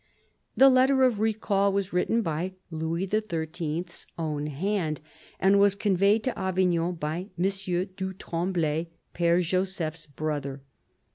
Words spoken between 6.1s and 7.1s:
to Avignon